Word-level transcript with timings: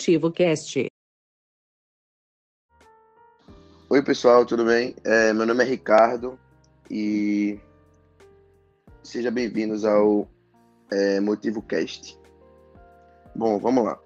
Motivo 0.00 0.30
Cast. 0.32 0.89
Oi, 3.92 4.00
pessoal, 4.02 4.46
tudo 4.46 4.64
bem? 4.64 4.94
É, 5.02 5.32
meu 5.32 5.44
nome 5.44 5.64
é 5.64 5.66
Ricardo 5.66 6.38
e 6.88 7.58
sejam 9.02 9.32
bem-vindos 9.32 9.84
ao 9.84 10.28
é, 10.92 11.18
Motivo 11.18 11.60
Cast. 11.60 12.16
Bom, 13.34 13.58
vamos 13.58 13.84
lá. 13.84 13.98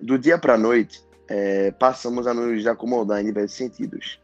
Do 0.00 0.18
dia 0.18 0.36
para 0.36 0.54
a 0.54 0.58
noite, 0.58 1.00
é, 1.28 1.70
passamos 1.70 2.26
a 2.26 2.34
nos 2.34 2.66
acomodar 2.66 3.20
em 3.20 3.26
diversos 3.26 3.56
sentidos. 3.56 4.20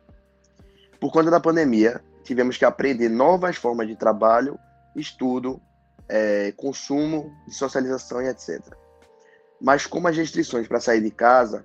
Por 0.98 1.12
conta 1.12 1.30
da 1.30 1.38
pandemia, 1.38 2.02
tivemos 2.24 2.56
que 2.56 2.64
aprender 2.64 3.08
novas 3.08 3.54
formas 3.54 3.86
de 3.86 3.94
trabalho, 3.94 4.58
estudo, 4.96 5.62
é, 6.08 6.52
consumo, 6.56 7.32
socialização 7.48 8.20
e 8.22 8.26
etc. 8.26 8.60
Mas 9.60 9.86
como 9.86 10.08
as 10.08 10.16
restrições 10.16 10.66
para 10.66 10.80
sair 10.80 11.00
de 11.00 11.12
casa 11.12 11.64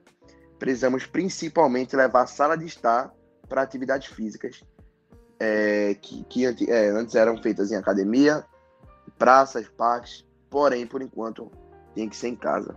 precisamos 0.58 1.06
principalmente 1.06 1.96
levar 1.96 2.24
a 2.24 2.28
sala 2.28 2.58
de 2.58 2.66
estar 2.66 3.14
para 3.48 3.62
atividades 3.62 4.08
físicas 4.08 4.62
é, 5.40 5.96
que, 6.02 6.24
que 6.26 6.46
é, 6.70 6.90
antes 6.90 7.16
eram 7.16 7.42
feitas 7.42 7.72
em 7.72 7.76
academia, 7.76 8.44
praças, 9.18 9.68
parques, 9.68 10.26
porém, 10.50 10.86
por 10.86 11.02
enquanto, 11.02 11.52
tem 11.94 12.10
que 12.10 12.16
ser 12.16 12.30
em 12.30 12.36
casa. 12.36 12.76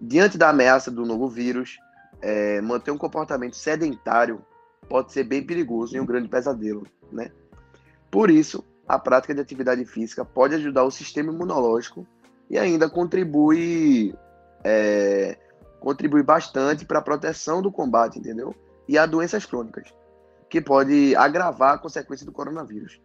Diante 0.00 0.38
da 0.38 0.50
ameaça 0.50 0.90
do 0.90 1.04
novo 1.04 1.28
vírus, 1.28 1.78
é, 2.20 2.60
manter 2.60 2.90
um 2.90 2.98
comportamento 2.98 3.56
sedentário 3.56 4.44
pode 4.88 5.12
ser 5.12 5.24
bem 5.24 5.44
perigoso 5.44 5.96
e 5.96 6.00
um 6.00 6.06
grande 6.06 6.28
pesadelo, 6.28 6.86
né? 7.12 7.30
Por 8.10 8.30
isso, 8.30 8.64
a 8.86 8.98
prática 8.98 9.34
de 9.34 9.40
atividade 9.40 9.84
física 9.84 10.24
pode 10.24 10.54
ajudar 10.54 10.84
o 10.84 10.90
sistema 10.90 11.32
imunológico 11.32 12.06
e 12.48 12.58
ainda 12.58 12.88
contribui 12.88 14.14
é, 14.64 15.36
contribui 15.80 16.22
bastante 16.22 16.84
para 16.84 16.98
a 16.98 17.02
proteção 17.02 17.62
do 17.62 17.70
combate, 17.70 18.18
entendeu? 18.18 18.54
E 18.88 18.96
a 18.98 19.06
doenças 19.06 19.44
crônicas, 19.44 19.92
que 20.48 20.60
pode 20.60 21.14
agravar 21.16 21.74
a 21.74 21.78
consequência 21.78 22.26
do 22.26 22.32
coronavírus. 22.32 23.00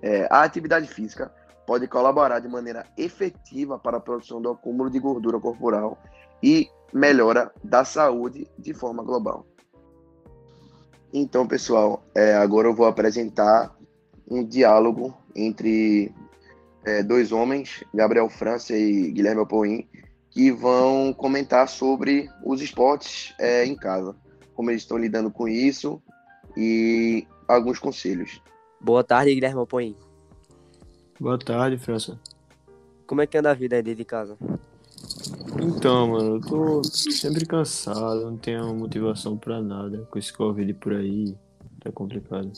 É, 0.00 0.26
a 0.30 0.42
atividade 0.42 0.86
física 0.86 1.32
pode 1.66 1.86
colaborar 1.86 2.40
de 2.40 2.48
maneira 2.48 2.86
efetiva 2.96 3.78
para 3.78 3.98
a 3.98 4.00
produção 4.00 4.42
do 4.42 4.50
acúmulo 4.50 4.90
de 4.90 4.98
gordura 4.98 5.38
corporal 5.38 5.98
e 6.42 6.68
melhora 6.92 7.52
da 7.62 7.84
saúde 7.84 8.48
de 8.58 8.74
forma 8.74 9.02
global. 9.02 9.46
Então, 11.12 11.46
pessoal, 11.46 12.02
é, 12.14 12.34
agora 12.34 12.68
eu 12.68 12.74
vou 12.74 12.86
apresentar 12.86 13.74
um 14.28 14.44
diálogo 14.44 15.14
entre 15.36 16.12
é, 16.84 17.02
dois 17.02 17.32
homens, 17.32 17.84
Gabriel 17.94 18.28
França 18.28 18.74
e 18.74 19.10
Guilherme 19.12 19.42
Apoim, 19.42 19.88
que 20.32 20.50
vão 20.50 21.12
comentar 21.12 21.68
sobre 21.68 22.28
os 22.44 22.60
esportes 22.62 23.34
é, 23.38 23.64
em 23.64 23.76
casa, 23.76 24.16
como 24.54 24.70
eles 24.70 24.82
estão 24.82 24.96
lidando 24.96 25.30
com 25.30 25.46
isso 25.46 26.02
e 26.56 27.26
alguns 27.46 27.78
conselhos. 27.78 28.40
Boa 28.80 29.04
tarde, 29.04 29.34
Guilherme 29.34 29.60
Apoim. 29.60 29.96
Boa 31.20 31.38
tarde, 31.38 31.78
França. 31.78 32.18
Como 33.06 33.20
é 33.20 33.26
que 33.26 33.36
anda 33.36 33.50
a 33.50 33.54
vida 33.54 33.76
aí 33.76 33.82
dentro 33.82 33.98
de 33.98 34.04
casa? 34.04 34.38
Então, 35.60 36.08
mano, 36.08 36.36
eu 36.36 36.40
tô 36.40 36.84
sempre 36.84 37.44
cansado, 37.44 38.22
não 38.22 38.36
tenho 38.38 38.74
motivação 38.74 39.36
pra 39.36 39.60
nada. 39.60 40.06
Com 40.10 40.18
esse 40.18 40.32
Covid 40.32 40.72
por 40.74 40.94
aí, 40.94 41.36
tá 41.80 41.92
complicado. 41.92 42.50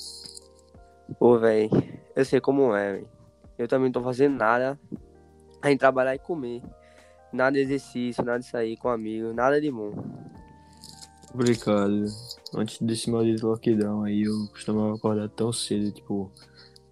Pô, 1.18 1.38
velho, 1.38 1.70
eu 2.14 2.24
sei 2.24 2.40
como 2.40 2.74
é, 2.74 2.92
velho. 2.92 3.08
Eu 3.58 3.68
também 3.68 3.86
não 3.86 3.92
tô 3.92 4.02
fazendo 4.02 4.36
nada 4.36 4.78
além 5.60 5.76
de 5.76 5.80
trabalhar 5.80 6.14
e 6.14 6.18
comer. 6.18 6.62
Nada 7.34 7.50
de 7.50 7.62
exercício, 7.62 8.24
nada 8.24 8.38
de 8.38 8.46
sair 8.46 8.76
com 8.76 8.88
amigos, 8.88 9.34
nada 9.34 9.60
de 9.60 9.68
bom. 9.68 9.92
Complicado. 11.32 12.04
Antes 12.54 12.80
desse 12.80 13.10
maldito 13.10 13.48
lockdown 13.48 14.04
aí, 14.04 14.22
eu 14.22 14.46
costumava 14.52 14.94
acordar 14.94 15.28
tão 15.30 15.52
cedo, 15.52 15.90
tipo, 15.90 16.30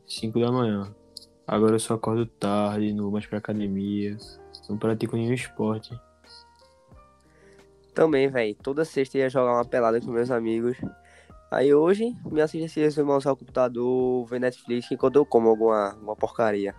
5 0.04 0.40
da 0.40 0.50
manhã. 0.50 0.92
Agora 1.46 1.76
eu 1.76 1.78
só 1.78 1.94
acordo 1.94 2.26
tarde, 2.26 2.92
não 2.92 3.04
vou 3.04 3.12
mais 3.12 3.24
pra 3.24 3.38
academia, 3.38 4.16
não 4.68 4.76
pratico 4.76 5.14
nenhum 5.14 5.32
esporte. 5.32 5.96
Também, 7.94 8.28
velho, 8.28 8.56
toda 8.60 8.84
sexta 8.84 9.18
ia 9.18 9.30
jogar 9.30 9.52
uma 9.52 9.64
pelada 9.64 10.00
com 10.00 10.10
meus 10.10 10.32
amigos. 10.32 10.76
Aí 11.52 11.72
hoje, 11.72 12.16
minha 12.24 12.46
assistência 12.46 13.00
é 13.00 13.04
usar 13.04 13.30
o 13.30 13.36
computador, 13.36 14.26
ver 14.26 14.40
Netflix 14.40 14.90
enquanto 14.90 15.16
eu 15.16 15.24
como 15.24 15.48
alguma, 15.48 15.90
alguma 15.90 16.16
porcaria. 16.16 16.74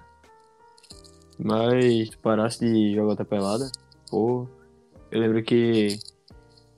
Mas 1.39 2.09
tu 2.09 2.19
parasse 2.19 2.59
de 2.59 2.94
jogar 2.94 3.09
outra 3.09 3.25
pelada, 3.25 3.71
pô, 4.09 4.47
eu 5.11 5.19
lembro 5.19 5.44
que 5.44 5.97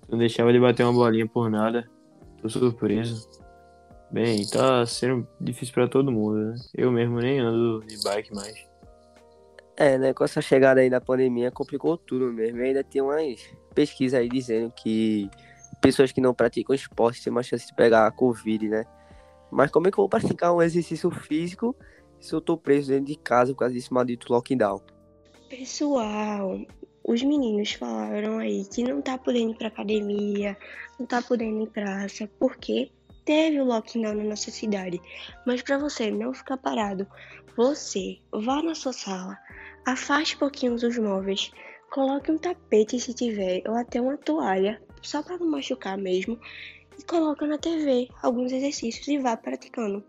tu 0.01 0.11
não 0.11 0.19
deixava 0.19 0.51
de 0.51 0.59
bater 0.59 0.83
uma 0.83 0.93
bolinha 0.93 1.27
por 1.27 1.49
nada. 1.49 1.89
Tô 2.41 2.49
surpreso. 2.49 3.27
Bem, 4.11 4.47
tá 4.47 4.85
sendo 4.85 5.27
difícil 5.41 5.73
pra 5.73 5.87
todo 5.87 6.11
mundo, 6.11 6.37
né? 6.37 6.55
Eu 6.73 6.91
mesmo 6.91 7.19
nem 7.19 7.39
ando 7.39 7.83
de 7.85 8.01
bike 8.03 8.33
mais. 8.33 8.55
É, 9.77 9.97
né, 9.97 10.13
com 10.13 10.23
essa 10.23 10.41
chegada 10.41 10.79
aí 10.79 10.89
da 10.89 11.01
pandemia 11.01 11.51
complicou 11.51 11.97
tudo 11.97 12.31
mesmo. 12.31 12.59
E 12.59 12.63
ainda 12.63 12.83
tem 12.83 13.01
umas 13.01 13.41
pesquisas 13.73 14.19
aí 14.19 14.29
dizendo 14.29 14.71
que 14.71 15.29
pessoas 15.81 16.11
que 16.11 16.21
não 16.21 16.33
praticam 16.33 16.73
esporte 16.73 17.21
têm 17.21 17.33
mais 17.33 17.47
chance 17.47 17.67
de 17.67 17.75
pegar 17.75 18.07
a 18.07 18.11
Covid, 18.11 18.69
né? 18.69 18.85
Mas 19.51 19.69
como 19.71 19.87
é 19.87 19.91
que 19.91 19.99
eu 19.99 20.03
vou 20.03 20.09
praticar 20.09 20.53
um 20.53 20.61
exercício 20.61 21.11
físico 21.11 21.75
se 22.25 22.33
eu 22.33 22.41
tô 22.41 22.57
preso 22.57 22.89
dentro 22.89 23.05
de 23.05 23.15
casa 23.15 23.53
por 23.53 23.59
causa 23.59 23.73
desse 23.73 23.93
maldito 23.93 24.31
lockdown? 24.31 24.81
Pessoal, 25.49 26.59
os 27.03 27.21
meninos 27.21 27.73
falaram 27.73 28.39
aí 28.39 28.65
que 28.65 28.83
não 28.83 29.01
tá 29.01 29.17
podendo 29.17 29.51
ir 29.51 29.57
pra 29.57 29.67
academia, 29.67 30.57
não 30.99 31.05
tá 31.05 31.21
podendo 31.21 31.63
ir 31.63 31.69
praça, 31.69 32.29
porque 32.39 32.91
teve 33.23 33.61
o 33.61 33.65
lockdown 33.65 34.15
na 34.15 34.23
nossa 34.23 34.51
cidade. 34.51 34.99
Mas 35.45 35.61
pra 35.61 35.77
você 35.77 36.09
não 36.09 36.33
ficar 36.33 36.57
parado, 36.57 37.07
você 37.55 38.17
vá 38.31 38.61
na 38.61 38.75
sua 38.75 38.91
sala, 38.91 39.37
afaste 39.85 40.35
um 40.35 40.39
pouquinho 40.39 40.73
os 40.73 40.97
móveis, 40.97 41.51
coloque 41.91 42.31
um 42.31 42.37
tapete 42.37 42.99
se 42.99 43.13
tiver, 43.13 43.61
ou 43.67 43.75
até 43.75 44.01
uma 44.01 44.17
toalha, 44.17 44.81
só 45.01 45.21
pra 45.21 45.37
não 45.37 45.47
machucar 45.47 45.97
mesmo, 45.97 46.39
e 46.97 47.03
coloca 47.03 47.45
na 47.45 47.57
TV 47.57 48.07
alguns 48.23 48.51
exercícios 48.51 49.07
e 49.07 49.17
vá 49.17 49.37
praticando. 49.37 50.03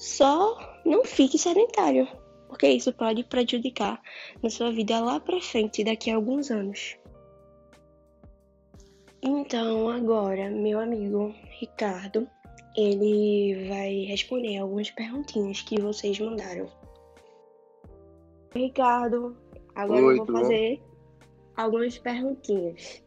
Só 0.00 0.56
não 0.82 1.04
fique 1.04 1.36
sedentário, 1.36 2.08
porque 2.48 2.66
isso 2.66 2.90
pode 2.90 3.22
prejudicar 3.22 4.00
na 4.42 4.48
sua 4.48 4.72
vida 4.72 4.98
lá 4.98 5.20
pra 5.20 5.38
frente, 5.42 5.84
daqui 5.84 6.10
a 6.10 6.16
alguns 6.16 6.50
anos. 6.50 6.96
Então, 9.22 9.90
agora, 9.90 10.48
meu 10.48 10.80
amigo 10.80 11.34
Ricardo, 11.60 12.26
ele 12.74 13.68
vai 13.68 14.06
responder 14.06 14.56
algumas 14.56 14.90
perguntinhas 14.90 15.60
que 15.60 15.78
vocês 15.78 16.18
mandaram. 16.18 16.66
Ricardo, 18.54 19.36
agora 19.74 20.00
Oi, 20.00 20.12
eu 20.12 20.16
vou 20.16 20.24
tudo 20.24 20.38
bom? 20.38 20.40
fazer 20.40 20.82
algumas 21.54 21.98
perguntinhas. 21.98 23.04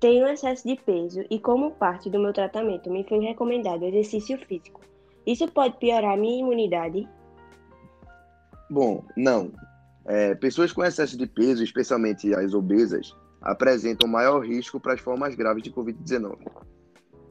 Tenho 0.00 0.26
excesso 0.26 0.66
de 0.66 0.76
peso 0.76 1.22
e, 1.28 1.38
como 1.38 1.72
parte 1.72 2.08
do 2.08 2.18
meu 2.18 2.32
tratamento, 2.32 2.90
me 2.90 3.04
foi 3.04 3.18
recomendado 3.18 3.84
exercício 3.84 4.38
físico. 4.46 4.80
Isso 5.26 5.46
pode 5.48 5.78
piorar 5.78 6.16
minha 6.16 6.40
imunidade? 6.40 7.08
Bom, 8.70 9.04
não. 9.16 9.52
É, 10.04 10.34
pessoas 10.34 10.72
com 10.72 10.84
excesso 10.84 11.16
de 11.16 11.26
peso, 11.26 11.62
especialmente 11.62 12.34
as 12.34 12.54
obesas, 12.54 13.14
apresentam 13.40 14.08
maior 14.08 14.44
risco 14.44 14.80
para 14.80 14.94
as 14.94 15.00
formas 15.00 15.34
graves 15.34 15.62
de 15.62 15.72
Covid-19. 15.72 16.38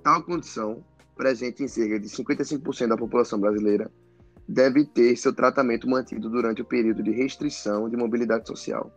Tal 0.04 0.24
condição, 0.24 0.84
presente 1.16 1.64
em 1.64 1.68
cerca 1.68 2.00
de 2.00 2.08
55% 2.08 2.88
da 2.88 2.98
população 2.98 3.40
brasileira, 3.40 3.92
deve 4.48 4.86
ter 4.86 5.16
seu 5.16 5.34
tratamento 5.34 5.88
mantido 5.88 6.30
durante 6.30 6.62
o 6.62 6.66
período 6.66 7.04
de 7.04 7.12
restrição 7.12 7.90
de 7.90 7.98
mobilidade 7.98 8.48
social. 8.48 8.92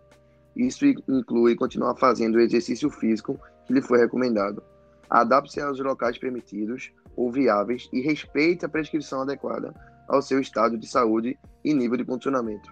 Isso 0.56 0.85
inclui 0.87 1.56
continuar 1.56 1.96
fazendo 1.96 2.37
o 2.37 2.41
exercício 2.41 2.88
físico 2.91 3.38
que 3.67 3.73
lhe 3.73 3.82
foi 3.82 3.99
recomendado. 3.99 4.62
Adapte-se 5.11 5.61
aos 5.61 5.79
locais 5.81 6.19
permitidos 6.19 6.93
ou 7.16 7.31
viáveis 7.31 7.88
e 7.93 8.00
respeite 8.00 8.64
a 8.64 8.69
prescrição 8.69 9.22
adequada 9.22 9.75
ao 10.08 10.20
seu 10.20 10.40
estado 10.40 10.76
de 10.78 10.87
saúde 10.87 11.38
e 11.64 11.72
nível 11.72 11.96
de 11.96 12.05
condicionamento. 12.05 12.70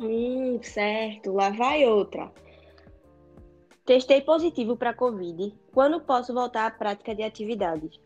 Hum, 0.00 0.58
certo. 0.62 1.32
Lá 1.32 1.50
vai 1.50 1.84
outra. 1.84 2.30
Testei 3.84 4.20
positivo 4.20 4.76
para 4.76 4.94
Covid. 4.94 5.54
Quando 5.72 6.00
posso 6.00 6.34
voltar 6.34 6.66
à 6.66 6.70
prática 6.70 7.14
de 7.14 7.22
atividades? 7.22 7.98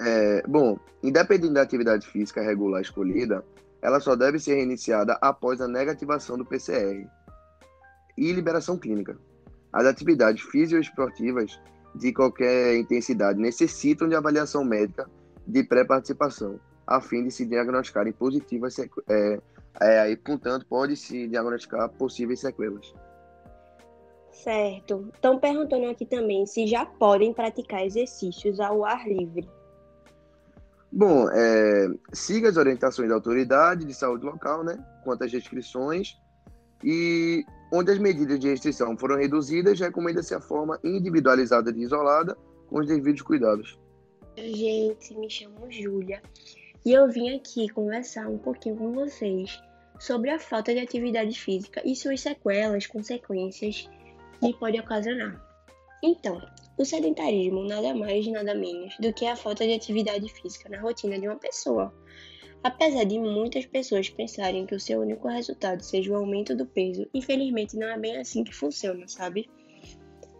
É, 0.00 0.42
bom, 0.46 0.78
independente 1.02 1.52
da 1.52 1.62
atividade 1.62 2.06
física 2.06 2.40
regular 2.40 2.80
escolhida, 2.80 3.44
ela 3.82 4.00
só 4.00 4.16
deve 4.16 4.38
ser 4.38 4.54
reiniciada 4.54 5.18
após 5.20 5.60
a 5.60 5.68
negativação 5.68 6.38
do 6.38 6.44
PCR 6.44 7.06
e 8.16 8.32
liberação 8.32 8.78
clínica. 8.78 9.18
As 9.72 9.86
atividades 9.86 10.42
fisioesportivas 10.42 11.60
de 11.94 12.12
qualquer 12.12 12.76
intensidade 12.76 13.40
necessitam 13.40 14.08
de 14.08 14.14
avaliação 14.14 14.64
médica 14.64 15.08
de 15.46 15.64
pré-participação, 15.64 16.60
a 16.86 17.00
fim 17.00 17.24
de 17.24 17.30
se 17.30 17.44
diagnosticarem 17.44 18.12
positivas 18.12 18.74
sequ- 18.74 19.02
é, 19.08 19.40
é, 19.80 20.10
e, 20.10 20.16
portanto, 20.16 20.66
pode-se 20.68 21.26
diagnosticar 21.28 21.88
possíveis 21.90 22.40
sequelas. 22.40 22.94
Certo. 24.30 25.10
Estão 25.12 25.38
perguntando 25.38 25.86
aqui 25.90 26.06
também 26.06 26.46
se 26.46 26.66
já 26.66 26.86
podem 26.86 27.32
praticar 27.32 27.84
exercícios 27.84 28.60
ao 28.60 28.84
ar 28.84 29.06
livre. 29.06 29.48
Bom, 30.92 31.28
é, 31.30 31.88
siga 32.12 32.48
as 32.48 32.56
orientações 32.56 33.08
da 33.08 33.14
autoridade 33.14 33.84
de 33.84 33.94
saúde 33.94 34.24
local, 34.24 34.64
né, 34.64 34.76
quanto 35.04 35.24
às 35.24 35.32
restrições, 35.32 36.16
e 36.82 37.44
onde 37.72 37.92
as 37.92 37.98
medidas 37.98 38.38
de 38.38 38.48
restrição 38.48 38.96
foram 38.96 39.16
reduzidas, 39.16 39.78
recomenda-se 39.78 40.34
a 40.34 40.40
forma 40.40 40.78
individualizada 40.82 41.72
de 41.72 41.80
isolada, 41.80 42.36
com 42.68 42.80
os 42.80 42.86
devidos 42.86 43.22
cuidados. 43.22 43.78
Gente, 44.36 45.14
me 45.16 45.28
chamo 45.28 45.70
Júlia 45.70 46.22
e 46.84 46.92
eu 46.92 47.08
vim 47.08 47.34
aqui 47.34 47.68
conversar 47.68 48.28
um 48.28 48.38
pouquinho 48.38 48.76
com 48.76 48.92
vocês 48.92 49.60
sobre 49.98 50.30
a 50.30 50.38
falta 50.38 50.72
de 50.72 50.80
atividade 50.80 51.38
física 51.38 51.82
e 51.84 51.94
suas 51.94 52.20
sequelas, 52.20 52.86
consequências 52.86 53.88
que 54.40 54.54
pode 54.54 54.80
ocasionar. 54.80 55.38
Então, 56.02 56.40
o 56.78 56.84
sedentarismo 56.84 57.64
nada 57.64 57.94
mais 57.94 58.26
nada 58.28 58.54
menos 58.54 58.96
do 58.98 59.12
que 59.12 59.26
a 59.26 59.36
falta 59.36 59.66
de 59.66 59.74
atividade 59.74 60.26
física 60.32 60.70
na 60.70 60.80
rotina 60.80 61.18
de 61.18 61.28
uma 61.28 61.36
pessoa. 61.36 61.92
Apesar 62.62 63.04
de 63.04 63.18
muitas 63.18 63.64
pessoas 63.64 64.10
pensarem 64.10 64.66
que 64.66 64.74
o 64.74 64.80
seu 64.80 65.00
único 65.00 65.28
resultado 65.28 65.82
seja 65.82 66.12
o 66.12 66.16
aumento 66.16 66.54
do 66.54 66.66
peso, 66.66 67.08
infelizmente 67.14 67.76
não 67.76 67.88
é 67.88 67.98
bem 67.98 68.18
assim 68.18 68.44
que 68.44 68.54
funciona, 68.54 69.08
sabe? 69.08 69.48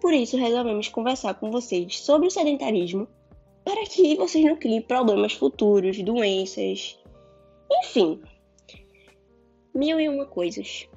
Por 0.01 0.13
isso 0.13 0.37
resolvemos 0.37 0.89
conversar 0.89 1.35
com 1.35 1.51
vocês 1.51 1.99
sobre 2.01 2.29
o 2.29 2.31
sedentarismo 2.31 3.09
para 3.65 3.85
que 3.85 4.17
vocês 4.17 4.45
não 4.45 4.57
criem 4.57 4.83
problemas 4.83 5.33
futuros, 5.33 6.03
doenças, 6.03 6.99
enfim, 7.71 8.21
mil 9.75 9.99
e 10.01 10.09
uma 10.09 10.27
coisas. 10.27 10.89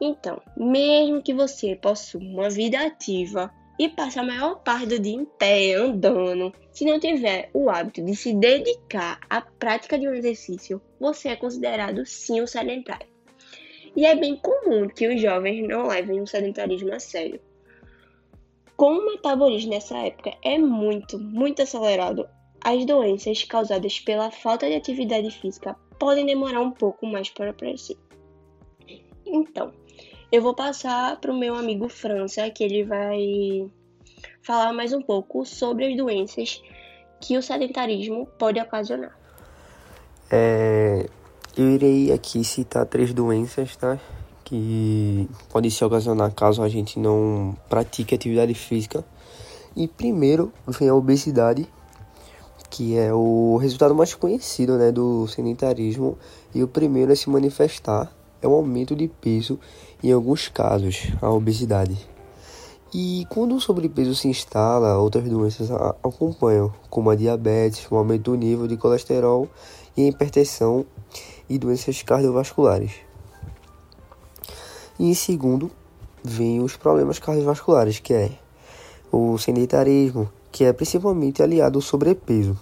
Então, 0.00 0.40
mesmo 0.56 1.22
que 1.22 1.32
você 1.32 1.76
possua 1.76 2.20
uma 2.20 2.50
vida 2.50 2.84
ativa 2.84 3.52
e 3.84 3.88
passe 3.88 4.16
a 4.16 4.22
maior 4.22 4.60
parte 4.62 4.86
do 4.86 4.98
dia 5.00 5.16
em 5.16 5.24
pé, 5.24 5.74
andando, 5.74 6.54
se 6.70 6.84
não 6.84 7.00
tiver 7.00 7.50
o 7.52 7.68
hábito 7.68 8.00
de 8.04 8.14
se 8.14 8.32
dedicar 8.32 9.18
à 9.28 9.40
prática 9.40 9.98
de 9.98 10.06
um 10.06 10.14
exercício, 10.14 10.80
você 11.00 11.30
é 11.30 11.36
considerado 11.36 12.06
sim 12.06 12.40
um 12.40 12.46
sedentário. 12.46 13.08
E 13.96 14.06
é 14.06 14.14
bem 14.14 14.36
comum 14.36 14.86
que 14.88 15.08
os 15.08 15.20
jovens 15.20 15.66
não 15.66 15.88
levem 15.88 16.20
o 16.20 16.26
sedentarismo 16.28 16.94
a 16.94 17.00
sério. 17.00 17.40
Como 18.76 19.00
o 19.00 19.06
metabolismo 19.06 19.72
nessa 19.72 19.98
época 19.98 20.32
é 20.44 20.56
muito, 20.58 21.18
muito 21.18 21.60
acelerado, 21.62 22.28
as 22.60 22.86
doenças 22.86 23.42
causadas 23.42 23.98
pela 23.98 24.30
falta 24.30 24.68
de 24.68 24.76
atividade 24.76 25.28
física 25.40 25.74
podem 25.98 26.24
demorar 26.24 26.60
um 26.60 26.70
pouco 26.70 27.04
mais 27.04 27.28
para 27.30 27.50
aparecer. 27.50 27.96
Então, 29.26 29.72
eu 30.32 30.40
vou 30.40 30.54
passar 30.54 31.20
para 31.20 31.30
o 31.30 31.38
meu 31.38 31.54
amigo 31.54 31.90
França, 31.90 32.48
que 32.48 32.64
ele 32.64 32.84
vai 32.84 33.70
falar 34.40 34.72
mais 34.72 34.94
um 34.94 35.02
pouco 35.02 35.44
sobre 35.44 35.84
as 35.84 35.94
doenças 35.94 36.62
que 37.20 37.36
o 37.36 37.42
sedentarismo 37.42 38.26
pode 38.38 38.58
ocasionar. 38.58 39.14
É, 40.30 41.06
eu 41.54 41.70
irei 41.70 42.10
aqui 42.10 42.42
citar 42.42 42.86
três 42.86 43.12
doenças, 43.12 43.76
tá? 43.76 44.00
Que 44.42 45.28
podem 45.50 45.70
se 45.70 45.84
ocasionar 45.84 46.32
caso 46.32 46.62
a 46.62 46.68
gente 46.68 46.98
não 46.98 47.54
pratique 47.68 48.14
atividade 48.14 48.54
física. 48.54 49.04
E 49.76 49.86
primeiro 49.86 50.50
vem 50.66 50.88
a 50.88 50.94
obesidade, 50.94 51.68
que 52.70 52.96
é 52.96 53.12
o 53.12 53.58
resultado 53.58 53.94
mais 53.94 54.14
conhecido 54.14 54.78
né, 54.78 54.90
do 54.90 55.28
sedentarismo. 55.28 56.18
E 56.54 56.62
o 56.62 56.68
primeiro 56.68 57.12
a 57.12 57.16
se 57.16 57.28
manifestar 57.28 58.10
é 58.42 58.48
o 58.48 58.54
aumento 58.54 58.94
de 58.94 59.08
peso, 59.08 59.58
em 60.02 60.12
alguns 60.12 60.48
casos, 60.48 61.06
a 61.22 61.30
obesidade. 61.30 61.96
E 62.92 63.24
quando 63.30 63.54
o 63.54 63.60
sobrepeso 63.60 64.14
se 64.14 64.28
instala, 64.28 64.98
outras 64.98 65.24
doenças 65.24 65.70
acompanham, 65.70 66.70
como 66.90 67.08
a 67.08 67.14
diabetes, 67.14 67.86
o 67.90 67.96
aumento 67.96 68.32
do 68.32 68.36
nível 68.36 68.68
de 68.68 68.76
colesterol 68.76 69.48
e 69.96 70.02
a 70.04 70.08
hipertensão 70.08 70.84
e 71.48 71.58
doenças 71.58 72.02
cardiovasculares. 72.02 72.92
E 74.98 75.08
em 75.08 75.14
segundo, 75.14 75.70
vem 76.22 76.60
os 76.60 76.76
problemas 76.76 77.18
cardiovasculares, 77.18 77.98
que 77.98 78.12
é 78.12 78.32
o 79.10 79.38
sedentarismo, 79.38 80.30
que 80.50 80.64
é 80.64 80.72
principalmente 80.72 81.42
aliado 81.42 81.78
ao 81.78 81.82
sobrepeso, 81.82 82.58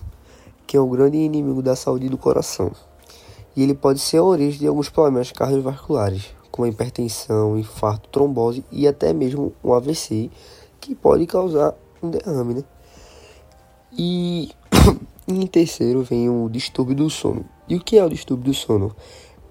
que 0.65 0.77
é 0.77 0.81
o 0.81 0.89
grande 0.89 1.17
inimigo 1.17 1.61
da 1.61 1.75
saúde 1.75 2.09
do 2.09 2.17
coração. 2.17 2.71
E 3.57 3.63
ele 3.63 3.75
pode 3.75 3.99
ser 3.99 4.19
a 4.19 4.23
origem 4.23 4.61
de 4.61 4.67
alguns 4.67 4.89
problemas 4.89 5.33
cardiovasculares, 5.33 6.35
como 6.51 6.67
hipertensão, 6.67 7.59
infarto, 7.59 8.09
trombose 8.09 8.65
e 8.71 8.87
até 8.87 9.13
mesmo 9.13 9.53
um 9.63 9.73
AVC, 9.73 10.31
que 10.81 10.95
pode 10.95 11.27
causar 11.27 11.75
um 12.03 12.11
derrame, 12.11 12.55
né? 12.55 12.65
E 13.93 14.51
em 15.27 15.47
terceiro 15.47 16.03
vem 16.03 16.29
o 16.29 16.49
distúrbio 16.49 16.95
do 16.95 17.11
sono. 17.11 17.45
E 17.69 17.77
o 17.77 17.81
que 17.81 17.99
é 17.99 18.05
o 18.05 18.09
distúrbio 18.09 18.53
do 18.53 18.55
sono? 18.55 18.95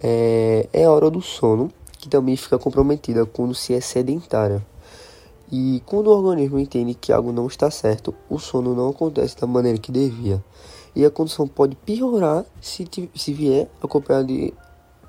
É, 0.02 0.68
é 0.72 0.86
a 0.86 0.92
hora 0.92 1.10
do 1.10 1.22
sono 1.22 1.72
que 1.98 2.08
também 2.08 2.36
fica 2.38 2.58
comprometida 2.58 3.26
quando 3.26 3.54
se 3.54 3.74
é 3.74 3.82
sedentária. 3.82 4.66
E 5.52 5.82
quando 5.86 6.08
o 6.08 6.12
organismo 6.12 6.60
entende 6.60 6.94
que 6.94 7.12
algo 7.12 7.32
não 7.32 7.48
está 7.48 7.70
certo, 7.70 8.14
o 8.30 8.40
sono 8.40 8.76
não 8.76 8.90
acontece 8.90 9.38
da 9.38 9.48
maneira 9.48 9.78
que 9.78 9.92
devia. 9.92 10.44
E 10.96 11.06
a 11.06 11.10
condição 11.10 11.48
pode 11.48 11.76
piorar 11.76 12.46
se, 12.62 12.88
se 13.16 13.34
vier 13.34 13.68
acompanhada 13.82 14.26
de 14.26 14.54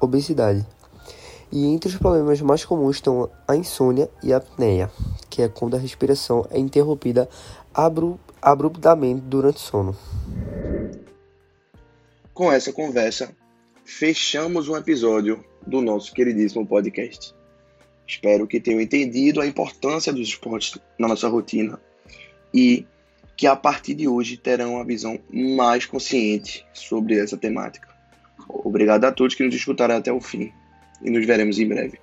obesidade. 0.00 0.67
E 1.53 1.67
entre 1.67 1.88
os 1.88 1.97
problemas 1.97 2.41
mais 2.41 2.65
comuns 2.65 2.97
estão 2.97 3.29
a 3.46 3.56
insônia 3.56 4.08
e 4.22 4.32
a 4.32 4.37
apneia, 4.37 4.91
que 5.29 5.43
é 5.43 5.49
quando 5.49 5.75
a 5.75 5.79
respiração 5.79 6.46
é 6.51 6.58
interrompida 6.58 7.29
abru 7.75 8.19
abruptamente 8.41 9.20
durante 9.22 9.56
o 9.56 9.60
sono. 9.60 9.96
Com 12.32 12.53
essa 12.53 12.72
conversa, 12.72 13.34
fechamos 13.84 14.69
um 14.69 14.77
episódio 14.77 15.44
do 15.67 15.81
nosso 15.81 16.13
queridíssimo 16.13 16.67
podcast. 16.67 17.34
Espero 18.06 18.46
que 18.46 18.60
tenham 18.60 18.81
entendido 18.81 19.41
a 19.41 19.46
importância 19.46 20.13
dos 20.13 20.29
esportes 20.29 20.79
na 20.99 21.06
nossa 21.06 21.29
rotina 21.29 21.81
e 22.53 22.87
que 23.41 23.47
a 23.47 23.56
partir 23.56 23.94
de 23.94 24.06
hoje 24.06 24.37
terão 24.37 24.75
uma 24.75 24.85
visão 24.85 25.19
mais 25.32 25.87
consciente 25.87 26.67
sobre 26.75 27.19
essa 27.19 27.39
temática. 27.39 27.89
Obrigado 28.47 29.06
a 29.06 29.13
todos 29.13 29.35
que 29.35 29.43
nos 29.43 29.55
escutaram 29.55 29.97
até 29.97 30.13
o 30.13 30.20
fim 30.20 30.53
e 31.01 31.09
nos 31.09 31.25
veremos 31.25 31.59
em 31.59 31.67
breve. 31.67 31.99